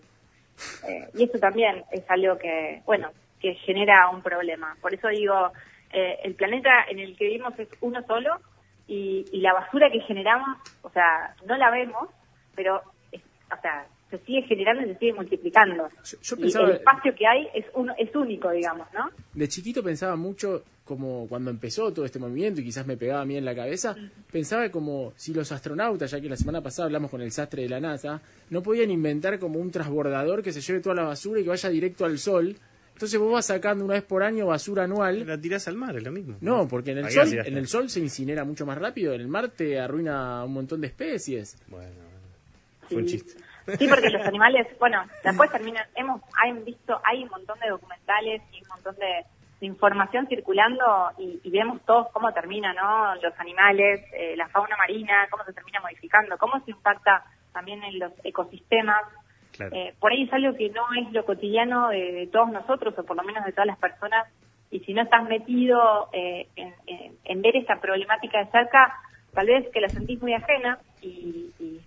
Y 1.14 1.24
eso 1.24 1.38
también 1.38 1.84
es 1.90 2.08
algo 2.08 2.38
que, 2.38 2.80
bueno, 2.86 3.10
que 3.40 3.54
genera 3.54 4.08
un 4.10 4.22
problema. 4.22 4.76
Por 4.80 4.94
eso 4.94 5.08
digo, 5.08 5.52
el 5.92 6.34
planeta 6.36 6.84
en 6.88 6.98
el 7.00 7.16
que 7.16 7.24
vivimos 7.26 7.58
es 7.58 7.68
uno 7.80 8.02
solo 8.06 8.36
y, 8.86 9.26
y 9.32 9.40
la 9.40 9.52
basura 9.52 9.90
que 9.90 10.00
generamos, 10.00 10.58
o 10.82 10.90
sea, 10.90 11.34
no 11.46 11.56
la 11.56 11.70
vemos, 11.70 12.08
pero, 12.54 12.82
es- 13.12 13.22
o 13.56 13.60
sea, 13.60 13.86
se 14.18 14.24
sigue 14.26 14.42
generando 14.42 14.82
y 14.82 14.92
se 14.92 14.98
sigue 14.98 15.12
multiplicando. 15.14 15.88
Yo- 16.04 16.18
yo 16.22 16.36
y 16.36 16.40
pensaba- 16.42 16.66
el 16.68 16.76
espacio 16.76 17.14
que 17.14 17.26
hay 17.26 17.48
es 17.54 17.64
uno, 17.74 17.92
es 17.98 18.14
único, 18.14 18.50
digamos, 18.50 18.86
¿no? 18.94 19.10
De 19.32 19.48
chiquito 19.48 19.82
pensaba 19.82 20.16
mucho, 20.16 20.62
como 20.84 21.26
cuando 21.28 21.50
empezó 21.50 21.92
todo 21.92 22.04
este 22.04 22.18
movimiento 22.18 22.60
y 22.60 22.64
quizás 22.64 22.86
me 22.86 22.96
pegaba 22.96 23.22
a 23.22 23.24
mí 23.24 23.36
en 23.36 23.44
la 23.44 23.54
cabeza, 23.54 23.96
pensaba 24.30 24.68
como 24.70 25.12
si 25.16 25.32
los 25.32 25.50
astronautas, 25.52 26.10
ya 26.10 26.20
que 26.20 26.28
la 26.28 26.36
semana 26.36 26.60
pasada 26.60 26.86
hablamos 26.86 27.10
con 27.10 27.22
el 27.22 27.32
sastre 27.32 27.62
de 27.62 27.68
la 27.70 27.80
NASA, 27.80 28.20
no 28.50 28.62
podían 28.62 28.90
inventar 28.90 29.38
como 29.38 29.58
un 29.58 29.70
transbordador 29.70 30.42
que 30.42 30.52
se 30.52 30.60
lleve 30.60 30.80
toda 30.80 30.94
la 30.94 31.04
basura 31.04 31.40
y 31.40 31.42
que 31.44 31.48
vaya 31.50 31.68
directo 31.70 32.04
al 32.04 32.18
sol. 32.18 32.54
Entonces 32.92 33.18
vos 33.18 33.32
vas 33.32 33.46
sacando 33.46 33.84
una 33.84 33.94
vez 33.94 34.04
por 34.04 34.22
año 34.22 34.46
basura 34.46 34.84
anual. 34.84 35.26
La 35.26 35.40
tirás 35.40 35.66
al 35.66 35.74
mar, 35.76 35.96
es 35.96 36.04
lo 36.04 36.12
mismo. 36.12 36.36
No, 36.40 36.68
porque 36.68 36.92
en 36.92 36.98
el, 36.98 37.06
Ahí 37.06 37.12
sol, 37.12 37.28
en 37.44 37.56
el 37.56 37.66
sol 37.66 37.90
se 37.90 37.98
incinera 37.98 38.44
mucho 38.44 38.64
más 38.66 38.78
rápido, 38.78 39.12
en 39.14 39.20
el 39.20 39.26
mar 39.26 39.48
te 39.48 39.80
arruina 39.80 40.44
un 40.44 40.52
montón 40.52 40.80
de 40.80 40.86
especies. 40.88 41.56
Bueno, 41.68 41.90
fue 42.88 42.98
un 42.98 43.06
chiste. 43.06 43.32
Sí, 43.78 43.88
porque 43.88 44.10
los 44.10 44.26
animales, 44.26 44.66
bueno, 44.78 45.02
después 45.22 45.50
terminan, 45.50 45.86
hemos 45.94 46.20
hay 46.40 46.52
visto, 46.64 47.00
hay 47.04 47.22
un 47.22 47.30
montón 47.30 47.58
de 47.60 47.68
documentales 47.70 48.42
y 48.52 48.62
un 48.62 48.68
montón 48.68 48.94
de, 48.96 49.24
de 49.60 49.66
información 49.66 50.26
circulando 50.26 51.10
y, 51.18 51.40
y 51.42 51.50
vemos 51.50 51.80
todos 51.86 52.08
cómo 52.12 52.32
termina, 52.32 52.72
¿no? 52.74 53.14
Los 53.22 53.38
animales, 53.40 54.02
eh, 54.12 54.34
la 54.36 54.48
fauna 54.48 54.76
marina, 54.76 55.26
cómo 55.30 55.44
se 55.44 55.52
termina 55.54 55.80
modificando, 55.80 56.36
cómo 56.38 56.62
se 56.64 56.72
impacta 56.72 57.24
también 57.52 57.82
en 57.84 57.98
los 57.98 58.12
ecosistemas. 58.24 59.02
Claro. 59.52 59.74
Eh, 59.76 59.94
por 60.00 60.10
ahí 60.12 60.24
es 60.24 60.32
algo 60.32 60.54
que 60.56 60.68
no 60.70 60.82
es 61.00 61.12
lo 61.12 61.24
cotidiano 61.24 61.88
de, 61.88 62.12
de 62.12 62.26
todos 62.26 62.50
nosotros, 62.50 62.92
o 62.98 63.04
por 63.04 63.16
lo 63.16 63.22
menos 63.22 63.44
de 63.44 63.52
todas 63.52 63.66
las 63.68 63.78
personas, 63.78 64.26
y 64.70 64.80
si 64.80 64.92
no 64.92 65.02
estás 65.02 65.22
metido 65.24 66.08
eh, 66.12 66.48
en, 66.56 66.74
en- 66.86 67.16
en 67.24 67.40
ver 67.42 67.56
esta 67.56 67.80
problemática 67.80 68.40
de 68.44 68.50
cerca, 68.50 68.94
tal 69.32 69.46
vez 69.46 69.68
que 69.72 69.80
la 69.80 69.88
sentís 69.88 70.20
muy 70.20 70.34
ajena, 70.34 70.78
y, 71.00 71.52
y 71.60 71.80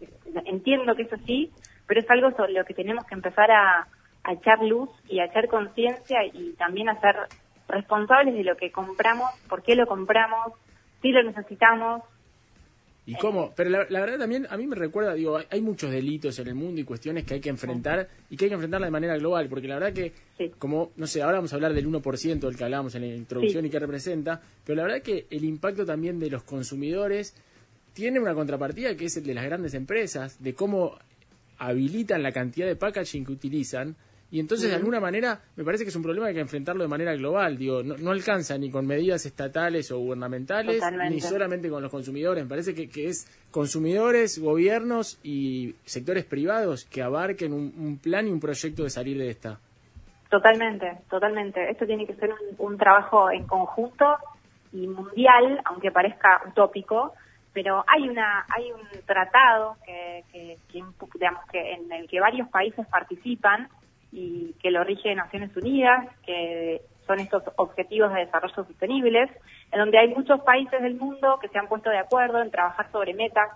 entiendo 0.46 0.96
que 0.96 1.04
es 1.04 1.14
así, 1.14 1.52
pero 1.88 2.00
es 2.02 2.10
algo 2.10 2.32
sobre 2.32 2.54
lo 2.54 2.66
que 2.66 2.74
tenemos 2.74 3.06
que 3.06 3.16
empezar 3.16 3.50
a, 3.52 3.88
a 4.24 4.34
echar 4.34 4.64
luz 4.64 4.90
y 5.10 5.20
a 5.20 5.26
echar 5.26 5.48
conciencia 5.48 6.26
y 6.26 6.54
también 6.58 6.90
a 6.90 7.00
ser 7.00 7.16
responsables 7.68 8.34
de 8.36 8.44
lo 8.44 8.56
que 8.58 8.72
compramos, 8.72 9.30
por 9.50 9.62
qué 9.64 9.76
lo 9.76 9.88
compramos, 9.88 10.54
si 11.02 11.12
lo 11.12 11.24
necesitamos, 11.24 12.04
¿Y 13.10 13.16
cómo? 13.16 13.54
Pero 13.56 13.70
la, 13.70 13.86
la 13.88 14.02
verdad 14.02 14.18
también 14.20 14.48
a 14.50 14.58
mí 14.58 14.68
me 14.68 14.76
recuerda, 14.76 15.14
digo, 15.14 15.38
hay, 15.38 15.46
hay 15.50 15.62
muchos 15.62 15.90
delitos 15.92 16.38
en 16.40 16.48
el 16.50 16.56
mundo 16.56 16.82
y 16.82 16.84
cuestiones 16.84 17.24
que 17.24 17.36
hay 17.36 17.40
que 17.40 17.48
enfrentar 17.48 18.10
y 18.30 18.36
que 18.36 18.44
hay 18.44 18.50
que 18.50 18.56
enfrentarla 18.56 18.88
de 18.88 18.92
manera 18.92 19.16
global, 19.16 19.48
porque 19.48 19.70
la 19.70 19.76
verdad 19.76 19.94
que, 19.94 20.12
Sí. 20.38 20.52
como, 20.60 20.92
no 20.98 21.08
sé, 21.08 21.22
ahora 21.22 21.38
vamos 21.38 21.54
a 21.54 21.56
hablar 21.56 21.72
del 21.74 21.88
1% 21.88 22.48
del 22.48 22.58
que 22.58 22.66
hablábamos 22.66 22.96
en 22.96 23.04
la 23.04 23.16
introducción 23.16 23.62
Sí. 23.64 23.68
y 23.70 23.72
que 23.72 23.80
representa, 23.80 24.42
pero 24.66 24.76
la 24.76 24.84
verdad 24.84 25.02
que 25.02 25.26
el 25.32 25.46
impacto 25.46 25.86
también 25.86 26.20
de 26.20 26.30
los 26.30 26.44
consumidores 26.44 27.34
tiene 27.98 28.20
una 28.20 28.36
contrapartida 28.36 28.96
que 28.96 29.06
es 29.06 29.18
el 29.18 29.24
de 29.24 29.34
las 29.34 29.44
grandes 29.44 29.74
empresas, 29.74 30.40
de 30.40 30.54
cómo 30.54 31.00
habilitan 31.58 32.22
la 32.22 32.32
cantidad 32.32 32.68
de 32.68 32.76
packaging 32.76 33.26
que 33.26 33.32
utilizan. 33.32 33.96
Y 34.30 34.40
entonces, 34.40 34.70
de 34.70 34.76
alguna 34.76 35.00
manera, 35.00 35.42
me 35.56 35.64
parece 35.64 35.84
que 35.84 35.90
es 35.90 35.96
un 35.96 36.04
problema 36.04 36.28
que 36.28 36.30
hay 36.30 36.36
que 36.36 36.42
enfrentarlo 36.42 36.84
de 36.84 36.90
manera 36.90 37.16
global. 37.16 37.58
Digo, 37.58 37.82
no, 37.82 37.98
no 37.98 38.12
alcanza 38.12 38.56
ni 38.60 38.70
con 38.70 38.86
medidas 38.86 39.26
estatales 39.26 39.92
o 39.92 39.98
gubernamentales, 39.98 40.80
ni 41.10 41.20
solamente 41.20 41.72
con 41.72 41.82
los 41.82 41.90
consumidores. 41.90 42.44
Me 42.44 42.50
parece 42.50 42.76
que, 42.76 42.88
que, 42.88 43.08
es 43.08 43.26
consumidores, 43.50 44.38
gobiernos 44.38 45.20
y 45.24 45.74
sectores 45.86 46.24
privados 46.24 46.86
que 46.86 47.02
abarquen 47.02 47.52
un, 47.52 47.98
plan 47.98 48.28
y 48.28 48.32
un 48.32 48.40
proyecto 48.40 48.84
de 48.84 48.92
salir 48.92 49.18
de 49.18 49.32
esta. 49.32 49.60
Totalmente, 50.30 51.00
totalmente. 51.10 51.72
Esto 51.72 51.88
tiene 51.88 52.06
que 52.06 52.14
ser 52.14 52.30
un 52.60 52.78
trabajo 52.78 53.32
en 53.32 53.48
conjunto 53.48 54.06
y 54.72 54.86
mundial, 54.86 55.62
aunque 55.66 55.90
parezca 55.90 56.42
utópico, 56.48 57.14
pero 57.58 57.84
hay 57.88 58.08
una 58.08 58.46
hay 58.56 58.72
un 58.72 58.88
tratado 59.08 59.78
que, 59.84 60.24
digamos 60.72 61.44
que 61.52 61.72
en 61.74 61.92
el 61.92 62.08
que 62.08 62.20
varios 62.20 62.48
países 62.50 62.86
participan 62.86 63.68
y 64.12 64.54
que 64.62 64.70
lo 64.70 64.84
rige 64.84 65.16
Naciones 65.16 65.58
Unidas, 65.58 66.06
que 66.24 66.82
son 67.08 67.20
estos 67.20 67.42
objetivos 67.56 68.14
de 68.14 68.26
desarrollo 68.26 68.54
sostenibles, 68.54 69.32
en 69.72 69.80
donde 69.80 69.98
hay 69.98 70.10
muchos 70.10 70.42
países 70.42 70.84
del 70.84 70.98
mundo 70.98 71.40
que 71.42 71.48
se 71.48 71.58
han 71.58 71.68
puesto 71.68 71.90
de 71.90 71.98
acuerdo 71.98 72.44
en 72.44 72.52
trabajar 72.52 72.92
sobre 72.92 73.16
metas 73.16 73.50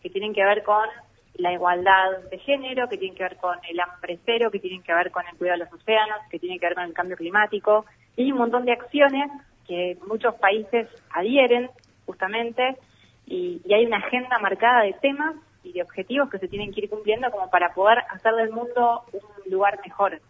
que 0.00 0.08
tienen 0.08 0.32
que 0.32 0.42
ver 0.42 0.62
con 0.62 0.88
la 1.34 1.52
igualdad 1.52 2.22
de 2.30 2.38
género, 2.38 2.88
que 2.88 2.96
tienen 2.96 3.14
que 3.14 3.24
ver 3.24 3.36
con 3.36 3.58
el 3.68 3.78
hambre 3.78 4.18
cero, 4.24 4.50
que 4.50 4.58
tienen 4.58 4.82
que 4.82 4.94
ver 4.94 5.10
con 5.10 5.22
el 5.28 5.36
cuidado 5.36 5.58
de 5.58 5.64
los 5.66 5.74
océanos, 5.74 6.16
que 6.30 6.38
tienen 6.38 6.58
que 6.58 6.64
ver 6.64 6.76
con 6.76 6.84
el 6.84 6.94
cambio 6.94 7.18
climático, 7.18 7.84
y 8.16 8.32
un 8.32 8.38
montón 8.38 8.64
de 8.64 8.72
acciones 8.72 9.30
que 9.66 9.98
muchos 10.06 10.34
países 10.36 10.88
adhieren 11.10 11.68
justamente 12.06 12.78
y, 13.26 13.62
hay 13.72 13.86
una 13.86 13.98
agenda 13.98 14.38
marcada 14.38 14.82
de 14.84 14.94
temas 15.00 15.34
y 15.62 15.72
de 15.72 15.82
objetivos 15.82 16.30
que 16.30 16.38
se 16.38 16.48
tienen 16.48 16.72
que 16.72 16.82
ir 16.82 16.90
cumpliendo 16.90 17.30
como 17.30 17.50
para 17.50 17.72
poder 17.72 17.98
hacer 18.10 18.34
del 18.34 18.50
mundo 18.50 19.02
un 19.12 19.52
lugar 19.52 19.80
mejor 19.84 20.20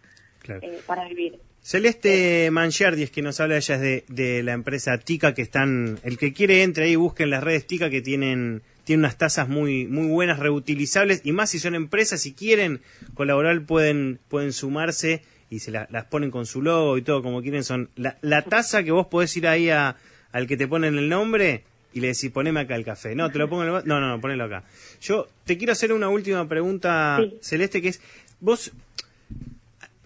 eh, 0.47 0.79
para 0.85 1.07
vivir. 1.07 1.39
Celeste 1.61 2.49
Mangiardi 2.51 3.03
es 3.03 3.11
que 3.11 3.23
nos 3.23 3.39
habla 3.39 3.57
ella 3.57 3.77
de, 3.77 4.05
de 4.07 4.43
la 4.43 4.53
empresa 4.53 4.97
Tica 4.99 5.33
que 5.33 5.41
están, 5.41 5.97
el 6.03 6.17
que 6.17 6.31
quiere 6.31 6.63
entre 6.63 6.85
ahí 6.85 6.95
busquen 6.95 7.31
las 7.31 7.43
redes 7.43 7.65
Tica 7.65 7.89
que 7.89 8.01
tienen 8.01 8.61
tienen 8.83 8.99
unas 8.99 9.17
tasas 9.17 9.49
muy 9.49 9.87
muy 9.87 10.07
buenas 10.07 10.37
reutilizables 10.37 11.21
y 11.25 11.31
más 11.31 11.49
si 11.49 11.57
son 11.57 11.73
empresas 11.73 12.21
si 12.21 12.35
quieren 12.35 12.81
colaborar 13.15 13.65
pueden 13.65 14.19
pueden 14.27 14.53
sumarse 14.53 15.23
y 15.49 15.59
se 15.59 15.71
las 15.71 16.05
ponen 16.05 16.29
con 16.29 16.45
su 16.45 16.61
logo 16.61 16.97
y 16.97 17.01
todo 17.01 17.23
como 17.23 17.41
quieren 17.41 17.63
son 17.63 17.89
la, 17.95 18.17
la 18.21 18.43
tasa 18.43 18.83
que 18.83 18.91
vos 18.91 19.07
podés 19.07 19.35
ir 19.37 19.47
ahí 19.47 19.71
a, 19.71 19.95
al 20.31 20.45
que 20.45 20.55
te 20.55 20.67
ponen 20.67 20.97
el 20.99 21.09
nombre 21.09 21.63
y 21.95 22.01
le 22.01 22.07
decís, 22.07 22.29
poneme 22.29 22.59
acá 22.59 22.75
el 22.75 22.83
café. 22.83 23.15
No, 23.15 23.31
te 23.31 23.39
lo 23.39 23.49
pongo 23.49 23.63
en 23.63 23.69
el... 23.69 23.85
No, 23.85 24.01
no, 24.01 24.09
no, 24.09 24.19
ponelo 24.19 24.43
acá. 24.43 24.65
Yo 24.99 25.29
te 25.45 25.57
quiero 25.57 25.71
hacer 25.71 25.93
una 25.93 26.09
última 26.09 26.45
pregunta, 26.45 27.19
Celeste, 27.41 27.81
que 27.81 27.87
es, 27.87 28.01
vos, 28.41 28.73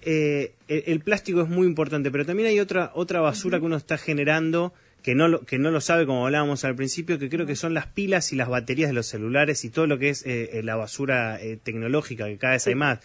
eh, 0.04 0.54
el, 0.68 1.00
plástico 1.00 1.42
es 1.42 1.50
muy 1.50 1.66
importante, 1.66 2.12
pero 2.12 2.28
también 2.28 2.48
hay 2.48 2.60
otra, 2.60 2.92
otra 2.94 3.22
basura 3.22 3.60
que 3.60 3.66
uno 3.66 3.76
está 3.76 3.98
generando 3.98 4.72
que 5.02 5.16
no, 5.16 5.28
lo, 5.28 5.42
que 5.42 5.58
no 5.58 5.72
lo 5.72 5.82
sabe, 5.82 6.06
como 6.06 6.28
hablábamos 6.28 6.64
al 6.64 6.76
principio, 6.76 7.18
que 7.18 7.28
creo 7.28 7.48
que 7.48 7.56
son 7.56 7.74
las 7.74 7.88
pilas 7.88 8.32
y 8.34 8.36
las 8.36 8.50
baterías 8.50 8.92
de 8.92 8.94
los 8.94 9.08
celulares 9.08 9.66
y 9.66 9.72
todo 9.72 9.88
lo 9.88 9.98
que 9.98 10.10
es 10.10 10.24
eh, 10.28 10.60
eh, 10.60 10.62
la 10.62 10.76
basura 10.76 11.40
tecnológica, 11.64 12.28
que 12.28 12.38
cada 12.38 12.54
vez 12.54 12.68
hay 12.68 12.76
más. 12.76 13.00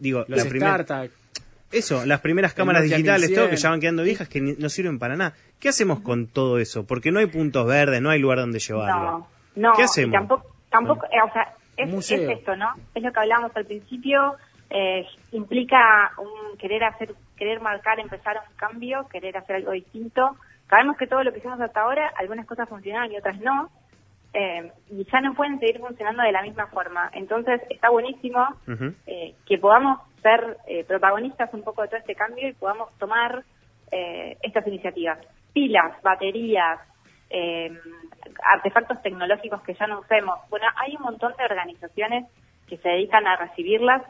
digo, 0.00 0.24
los 0.26 0.38
la 0.38 1.10
eso, 1.72 2.04
las 2.06 2.20
primeras 2.20 2.54
cámaras 2.54 2.84
digitales, 2.84 3.34
todo 3.34 3.48
que 3.48 3.56
ya 3.56 3.70
van 3.70 3.80
quedando 3.80 4.02
viejas, 4.02 4.28
que 4.28 4.40
no 4.40 4.68
sirven 4.68 4.98
para 4.98 5.16
nada. 5.16 5.34
¿Qué 5.58 5.68
hacemos 5.68 6.00
con 6.00 6.26
todo 6.26 6.58
eso? 6.58 6.86
Porque 6.86 7.10
no 7.10 7.18
hay 7.18 7.26
puntos 7.26 7.66
verdes, 7.66 8.00
no 8.00 8.10
hay 8.10 8.20
lugar 8.20 8.38
donde 8.38 8.58
llevarlo. 8.58 9.26
No, 9.56 9.70
no. 9.70 9.72
¿Qué 9.74 9.82
hacemos? 9.82 10.12
Tampoco, 10.12 10.46
tampoco 10.70 11.06
eh, 11.06 11.22
o 11.24 11.32
sea, 11.32 11.54
es, 11.76 12.10
esto, 12.10 12.56
¿no? 12.56 12.74
Es 12.94 13.02
lo 13.02 13.12
que 13.12 13.20
hablábamos 13.20 13.56
al 13.56 13.64
principio. 13.64 14.36
Eh, 14.70 15.06
implica 15.32 16.12
un 16.18 16.56
querer 16.56 16.84
hacer, 16.84 17.14
querer 17.36 17.60
marcar, 17.60 18.00
empezar 18.00 18.36
un 18.36 18.56
cambio, 18.56 19.06
querer 19.10 19.36
hacer 19.36 19.56
algo 19.56 19.72
distinto. 19.72 20.36
Sabemos 20.68 20.96
que 20.96 21.06
todo 21.06 21.22
lo 21.22 21.32
que 21.32 21.38
hicimos 21.38 21.60
hasta 21.60 21.82
ahora, 21.82 22.12
algunas 22.18 22.46
cosas 22.46 22.68
funcionan 22.68 23.12
y 23.12 23.18
otras 23.18 23.38
no. 23.40 23.70
Eh, 24.34 24.72
y 24.90 25.04
ya 25.04 25.20
no 25.20 25.34
pueden 25.34 25.58
seguir 25.58 25.78
funcionando 25.78 26.22
de 26.22 26.32
la 26.32 26.42
misma 26.42 26.66
forma. 26.68 27.10
Entonces 27.12 27.60
está 27.68 27.90
buenísimo 27.90 28.46
eh, 29.06 29.34
que 29.46 29.58
podamos 29.58 30.00
ser 30.22 30.58
eh, 30.66 30.84
protagonistas 30.84 31.52
un 31.52 31.62
poco 31.62 31.82
de 31.82 31.88
todo 31.88 31.98
este 31.98 32.14
cambio 32.14 32.48
y 32.48 32.52
podamos 32.54 32.96
tomar 32.98 33.44
eh, 33.90 34.36
estas 34.42 34.66
iniciativas. 34.66 35.18
Pilas, 35.52 36.00
baterías, 36.02 36.80
artefactos 38.44 39.00
tecnológicos 39.00 39.62
que 39.62 39.74
ya 39.74 39.86
no 39.86 40.00
usemos. 40.00 40.38
Bueno, 40.50 40.66
hay 40.76 40.94
un 40.96 41.02
montón 41.02 41.32
de 41.38 41.44
organizaciones 41.44 42.26
que 42.68 42.76
se 42.76 42.88
dedican 42.90 43.26
a 43.26 43.36
recibirlas 43.36 44.02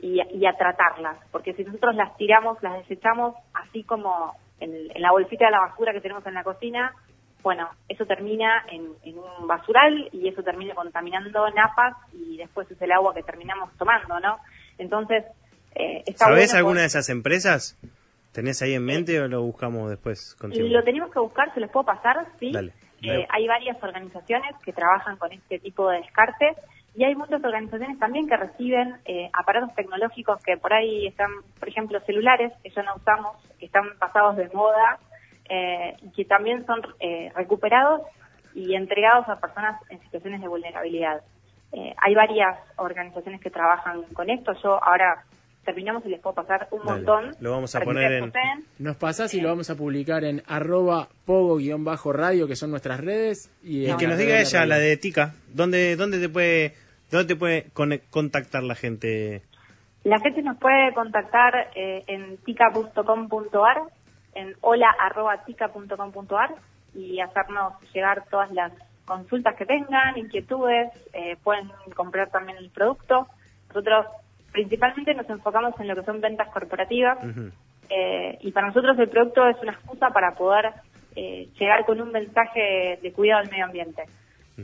y, 0.00 0.20
a 0.20 0.52
tratarlas, 0.52 1.16
porque 1.30 1.54
si 1.54 1.64
nosotros 1.64 1.94
las 1.94 2.16
tiramos, 2.16 2.60
las 2.62 2.74
desechamos, 2.78 3.36
así 3.54 3.84
como 3.84 4.34
en, 4.58 4.74
en 4.92 5.00
la 5.00 5.12
bolsita 5.12 5.46
de 5.46 5.52
la 5.52 5.60
basura 5.60 5.92
que 5.92 6.00
tenemos 6.00 6.26
en 6.26 6.34
la 6.34 6.42
cocina, 6.42 6.92
bueno, 7.46 7.70
eso 7.88 8.04
termina 8.06 8.64
en, 8.72 8.88
un 9.16 9.46
basural 9.46 10.08
y 10.10 10.26
eso 10.26 10.42
termina 10.42 10.74
contaminando 10.74 11.48
napas 11.50 11.94
y 12.12 12.38
después 12.38 12.68
es 12.68 12.82
el 12.82 12.90
agua 12.90 13.14
que 13.14 13.22
terminamos 13.22 13.70
tomando, 13.78 14.18
¿no? 14.18 14.38
Entonces, 14.78 15.24
eh, 15.76 16.04
¿Sabés 16.14 16.54
alguna 16.54 16.80
de 16.80 16.86
esas 16.86 17.08
empresas? 17.08 17.76
¿Tenés 18.32 18.60
ahí 18.62 18.74
en 18.74 18.84
mente 18.84 19.20
o 19.20 19.28
lo 19.28 19.42
buscamos 19.42 19.88
después 19.90 20.34
contigo? 20.34 20.66
Lo 20.68 20.84
tenemos 20.84 21.10
que 21.10 21.20
buscar, 21.20 21.52
se 21.54 21.60
los 21.60 21.70
puedo 21.70 21.86
pasar, 21.86 22.26
sí. 22.38 22.52
Eh, 23.02 23.26
hay 23.28 23.46
varias 23.46 23.80
organizaciones 23.82 24.56
que 24.64 24.72
trabajan 24.72 25.16
con 25.16 25.32
este 25.32 25.58
tipo 25.58 25.88
de 25.90 25.98
descarte 25.98 26.54
y 26.94 27.04
hay 27.04 27.14
muchas 27.14 27.44
organizaciones 27.44 27.98
también 27.98 28.26
que 28.26 28.36
reciben 28.36 28.96
eh, 29.04 29.28
aparatos 29.34 29.74
tecnológicos 29.74 30.42
que 30.42 30.56
por 30.56 30.72
ahí 30.72 31.06
están, 31.06 31.30
por 31.58 31.68
ejemplo, 31.68 32.00
celulares 32.00 32.52
que 32.62 32.70
ya 32.70 32.82
no 32.82 32.94
usamos, 32.96 33.36
que 33.58 33.66
están 33.66 33.84
pasados 33.98 34.36
de 34.36 34.48
moda 34.48 34.98
eh, 35.48 35.96
que 36.16 36.24
también 36.24 36.66
son 36.66 36.80
eh, 36.98 37.30
recuperados 37.36 38.02
y 38.54 38.74
entregados 38.74 39.28
a 39.28 39.38
personas 39.38 39.80
en 39.90 40.00
situaciones 40.00 40.40
de 40.40 40.48
vulnerabilidad. 40.48 41.22
Eh, 41.72 41.94
hay 41.98 42.14
varias 42.14 42.58
organizaciones 42.76 43.40
que 43.40 43.50
trabajan 43.50 44.02
con 44.14 44.28
esto. 44.28 44.54
Yo 44.62 44.82
ahora 44.82 45.24
terminamos 45.66 46.06
y 46.06 46.08
les 46.08 46.20
puedo 46.20 46.34
pasar 46.34 46.68
un 46.70 46.82
montón. 46.82 47.36
Lo 47.40 47.50
vamos 47.50 47.74
a 47.74 47.80
poner 47.80 48.12
en... 48.12 48.32
Nos 48.78 48.96
pasás 48.96 49.34
y 49.34 49.42
lo 49.42 49.50
vamos 49.50 49.68
a 49.68 49.76
publicar 49.76 50.24
en 50.24 50.42
arroba 50.46 51.08
pogo-radio, 51.26 52.48
que 52.48 52.56
son 52.56 52.70
nuestras 52.70 53.00
redes. 53.00 53.50
Y 53.62 53.94
que 53.96 54.06
nos 54.06 54.16
diga 54.16 54.40
ella, 54.40 54.64
la 54.64 54.78
de 54.78 54.96
Tica, 54.96 55.34
¿dónde, 55.52 55.96
dónde 55.96 56.18
te 56.18 56.30
puede, 56.30 56.72
dónde 57.10 57.34
te 57.34 57.36
puede 57.36 57.66
contactar 58.10 58.62
la 58.62 58.74
gente? 58.74 59.42
La 60.04 60.18
gente 60.20 60.40
nos 60.40 60.56
puede 60.56 60.94
contactar 60.94 61.52
en 61.74 62.38
tica.com.ar 62.38 63.82
en 64.36 64.54
hola.tica.com.ar 64.60 66.54
y 66.94 67.20
hacernos 67.20 67.72
llegar 67.92 68.24
todas 68.30 68.50
las 68.52 68.72
consultas 69.04 69.56
que 69.56 69.64
tengan, 69.64 70.18
inquietudes, 70.18 70.92
eh, 71.12 71.36
pueden 71.42 71.70
comprar 71.94 72.30
también 72.30 72.58
el 72.58 72.70
producto. 72.70 73.26
Nosotros 73.68 74.06
principalmente 74.52 75.14
nos 75.14 75.28
enfocamos 75.28 75.78
en 75.80 75.88
lo 75.88 75.94
que 75.94 76.04
son 76.04 76.20
ventas 76.20 76.48
corporativas 76.48 77.18
eh, 77.88 78.38
y 78.40 78.52
para 78.52 78.68
nosotros 78.68 78.98
el 78.98 79.08
producto 79.08 79.46
es 79.48 79.56
una 79.62 79.72
excusa 79.72 80.10
para 80.10 80.32
poder 80.34 80.72
eh, 81.14 81.48
llegar 81.58 81.84
con 81.84 82.00
un 82.00 82.12
mensaje 82.12 82.98
de 83.02 83.12
cuidado 83.12 83.42
al 83.42 83.50
medio 83.50 83.64
ambiente. 83.64 84.04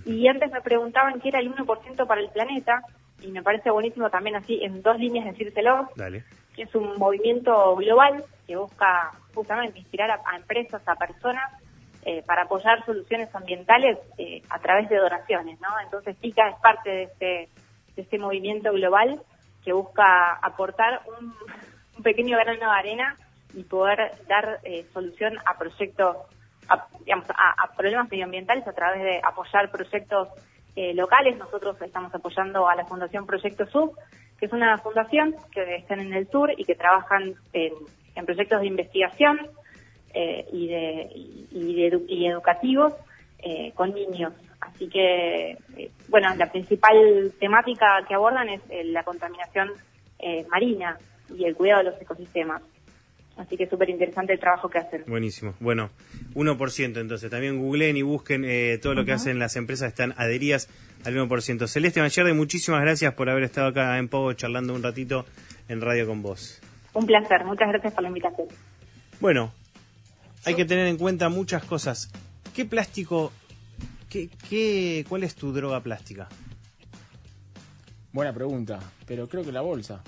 Y 0.07 0.27
antes 0.27 0.51
me 0.51 0.63
preguntaban 0.63 1.21
qué 1.21 1.29
era 1.29 1.41
el 1.41 1.55
1% 1.55 2.07
para 2.07 2.21
el 2.21 2.31
planeta 2.31 2.83
y 3.21 3.29
me 3.29 3.43
parece 3.43 3.71
buenísimo 3.71 4.09
también 4.09 4.37
así 4.37 4.61
en 4.63 4.83
dos 4.83 4.99
líneas 4.99 5.27
decírtelo. 5.27 5.91
Dale 5.97 6.25
que 6.55 6.63
es 6.63 6.75
un 6.75 6.97
movimiento 6.99 7.77
global 7.77 8.25
que 8.47 8.57
busca 8.57 9.13
justamente 9.35 9.79
inspirar 9.79 10.11
a, 10.11 10.37
empresas, 10.37 10.83
a 10.87 10.95
personas, 10.97 11.51
eh, 12.05 12.23
para 12.27 12.43
apoyar 12.43 12.85
soluciones 12.85 13.33
ambientales 13.35 13.99
eh, 14.19 14.43
a 14.51 14.59
través 14.59 14.89
de 14.89 14.97
donaciones, 14.97 15.61
¿no? 15.61 15.69
Entonces 15.85 16.17
TICA 16.17 16.49
es 16.49 16.57
parte 16.57 16.91
de 16.91 17.03
este, 17.05 17.49
de 17.95 18.03
este 18.03 18.19
movimiento 18.19 18.73
global 18.73 19.21
que 19.65 19.73
busca 19.73 20.35
aportar 20.35 21.03
un, 21.19 21.35
pequeño 22.03 22.37
grano 22.39 22.59
de 22.59 22.65
arena 22.65 23.17
y 23.55 23.63
poder 23.63 24.13
dar 24.27 24.59
eh, 24.65 24.87
solución 24.93 25.39
a 25.45 25.57
proyectos, 25.57 26.17
a, 26.69 26.87
digamos, 27.05 27.27
a, 27.31 27.73
problemas 27.77 28.11
medioambientales 28.11 28.67
a 28.67 28.73
través 28.73 29.03
de 29.03 29.21
apoyar 29.23 29.71
proyectos 29.71 30.29
locales. 30.75 31.37
Nosotros 31.37 31.81
estamos 31.83 32.15
apoyando 32.15 32.67
a 32.67 32.75
la 32.75 32.87
Fundación 32.87 33.27
Proyecto 33.27 33.67
Sub, 33.67 33.95
que 34.43 34.47
es 34.47 34.53
una 34.53 34.77
fundación 34.79 35.37
que 35.53 35.77
están 35.77 36.01
en 36.01 36.13
el 36.15 36.29
sur 36.29 36.51
y 36.57 36.65
que 36.65 36.75
trabajan 36.75 37.35
en, 37.53 37.73
proyectos 38.27 38.61
de 38.61 38.67
investigación 38.67 39.39
eh, 40.15 40.45
y, 40.53 40.67
de, 40.67 41.11
y, 41.15 42.27
educativos 42.27 42.93
eh, 43.39 43.71
con 43.77 43.95
niños. 43.95 44.33
Así 44.63 44.89
que, 44.89 45.53
eh, 45.77 45.91
bueno, 46.09 46.35
la 46.37 46.51
principal 46.51 47.33
temática 47.39 48.05
que 48.07 48.15
abordan 48.15 48.49
es 48.49 48.61
la 48.87 49.03
contaminación 49.03 49.71
marina 50.49 50.97
y 51.37 51.45
el 51.45 51.57
cuidado 51.57 51.83
de 51.83 51.91
los 51.91 52.01
ecosistemas. 52.01 52.63
Así 53.37 53.57
que 53.57 53.67
súper 53.67 53.89
interesante 53.89 54.35
el 54.35 54.41
trabajo 54.41 54.69
que 54.69 54.79
hacen. 54.79 55.05
Buenísimo. 55.07 55.55
Bueno, 55.59 55.91
1% 56.35 57.01
entonces. 57.01 57.31
También 57.31 57.59
googleen 57.59 57.97
y 57.97 58.03
busquen 58.03 58.45
eh, 58.45 58.79
todo 58.81 58.95
lo 58.95 59.05
que 59.05 59.13
hacen 59.13 59.39
las 59.39 59.57
empresas, 59.57 59.89
están 59.89 60.15
adheridas 60.17 60.69
al 61.05 61.17
1%. 61.17 61.67
Celeste 61.67 62.01
Mayerde, 62.01 62.35
muchísimas 62.35 62.83
gracias 62.83 63.15
por 63.15 63.31
haber 63.31 63.45
estado 63.45 63.69
acá 63.69 63.99
en 63.99 64.09
Pogo 64.09 64.33
charlando 64.35 64.75
un 64.75 64.83
ratito 64.83 65.25
en 65.69 65.81
radio 65.81 66.07
con 66.07 66.23
vos. 66.23 66.61
Un 66.93 67.07
placer, 67.07 67.45
muchas 67.45 67.69
gracias 67.69 67.95
por 67.95 68.03
la 68.03 68.09
invitación. 68.09 68.49
Bueno, 69.19 69.53
hay 70.45 70.55
que 70.55 70.67
tener 70.67 70.87
en 70.87 70.99
cuenta 70.99 71.31
muchas 71.31 71.65
cosas. 71.65 72.13
¿Qué 72.55 72.67
plástico, 72.67 73.33
qué, 74.13 74.29
qué, 74.51 75.07
cuál 75.09 75.25
es 75.25 75.35
tu 75.35 75.53
droga 75.53 75.83
plástica? 75.83 76.29
Buena 78.13 78.35
pregunta, 78.35 78.79
pero 79.07 79.27
creo 79.27 79.43
que 79.43 79.53
la 79.53 79.63
bolsa. 79.63 80.03